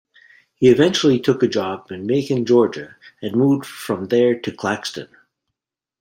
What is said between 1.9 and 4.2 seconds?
in Macon, Georgia and moved from